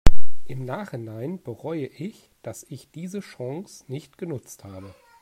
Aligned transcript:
Im 0.45 0.65
Nachhinein 0.65 1.43
bereue 1.43 1.85
ich, 1.85 2.31
dass 2.41 2.63
ich 2.63 2.89
diese 2.89 3.19
Chance 3.19 3.83
nicht 3.87 4.17
genutzt 4.17 4.63
habe. 4.63 4.95